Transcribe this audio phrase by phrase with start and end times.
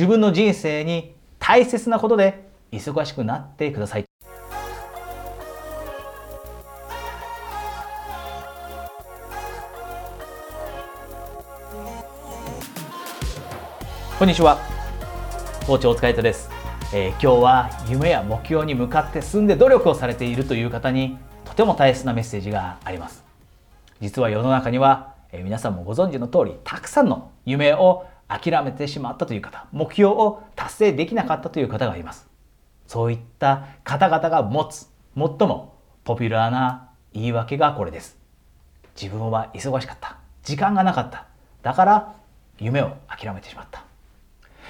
[0.00, 4.04] 自分の人生に大切なことで忙しくなってください。
[14.18, 14.58] こんにちは。
[15.66, 16.48] コーチ大塚です、
[16.94, 23.22] えー、今日は夢や目標に向かって進んで努力をされているという方にとても大切なメッセージがあります。
[24.00, 32.28] 実は世の中には、えー、皆さんもご存知の通りたくさんの夢を諦めてしまったという方、目標を達成できなかったという方がいます。
[32.86, 38.16] そういった方々が持つ最もポピュラーな言い訳がこれです。
[39.00, 40.18] 自分は忙しかった。
[40.44, 41.26] 時間がなかった。
[41.62, 42.14] だから
[42.58, 43.84] 夢を諦めてしまった。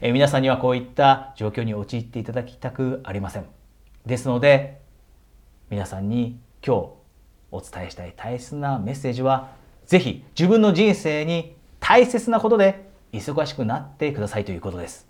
[0.00, 3.44] え、皆さんにはこういった状況に陥っていただきたくありません。
[4.06, 4.80] ですので、
[5.68, 6.88] 皆さんに今日
[7.50, 9.50] お伝えしたい大切なメッセージは、
[9.84, 15.06] ぜひ自分の人生に大切なことで忙しくなってくださいということです。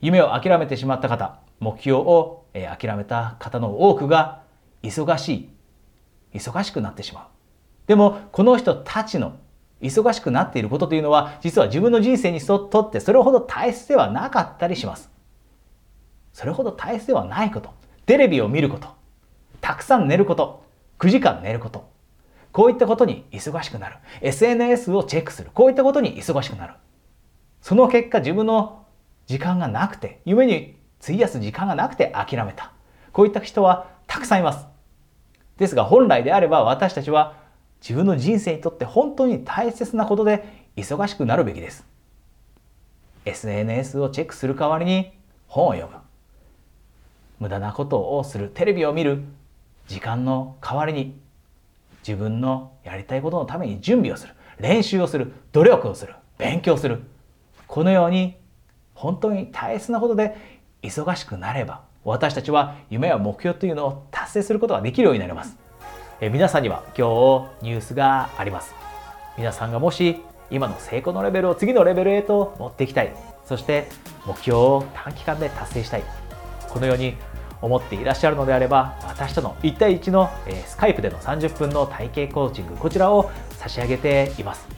[0.00, 4.42] 夢を諦めてしまった方、目標を諦めた方の多くが
[4.82, 5.48] 忙し
[6.32, 7.24] い、忙しくなってしまう。
[7.86, 9.36] でも、この人たちの
[9.80, 15.10] 忙しくなっていることというのは実は自分の人生にとってそれほど大切ではなかったりします。
[16.32, 17.70] それほど大切ではないこと。
[18.06, 18.88] テレビを見ること。
[19.60, 20.64] たくさん寝ること。
[20.98, 21.88] 9時間寝ること。
[22.52, 23.96] こういったことに忙しくなる。
[24.20, 25.50] SNS をチェックする。
[25.52, 26.74] こういったことに忙しくなる。
[27.64, 28.84] その結果自分の
[29.26, 32.74] 時間がなくて、夢に費やす時間がなくて諦めた。
[33.10, 34.66] こういった人はたくさんいます。
[35.56, 37.38] ですが本来であれば私たちは
[37.80, 41.86] 自分の人生にとって本当に大切なことで忙しくなるべきです。
[43.24, 45.12] SNS をチェックする代わりに
[45.46, 45.96] 本を読む。
[47.40, 48.50] 無駄なことをする。
[48.52, 49.22] テレビを見る。
[49.88, 51.18] 時間の代わりに
[52.06, 54.34] 自分のやりたいことのために準備をする。
[54.58, 55.32] 練習をする。
[55.52, 56.14] 努力をする。
[56.36, 57.04] 勉強する。
[57.74, 58.36] このように
[58.94, 60.36] 本当に大切なことで
[60.84, 65.56] 忙しくなれば私たちは夢や目標というのを達成することができるようになります。
[66.20, 68.76] え皆さんには今日ニュースがあります。
[69.36, 73.12] 皆さんがもし今の成功のレベルを次のレベルへと持っていきたい。
[73.44, 73.88] そして
[74.24, 76.04] 目標を短期間で達成したい。
[76.68, 77.16] このように
[77.60, 84.68] 思っていらっしゃるのであれば私との1対1の、えー、スカイプでの30分の体系コーチングこちらを差し上げています、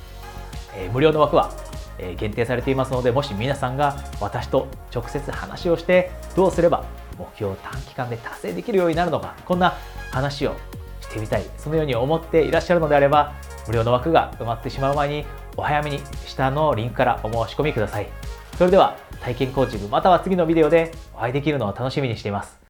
[0.75, 1.51] え、無料の枠は、
[1.99, 6.85] え、限定されていますのでもし皆さんが私と直接話をしてどうすれば
[7.19, 9.75] 目標を短期間で達成できるようになるのかこんな
[10.11, 10.55] 話を
[11.01, 13.33] してみたいそのように思っていらっしゃるのであれば
[13.67, 15.25] 無料の枠が埋まってしまう前に
[15.57, 18.09] お早めに下のリンクからお申し込みください。
[18.57, 22.66] それでは体験コーチングまたは次のビデオでお会いできるのを楽しみにしています。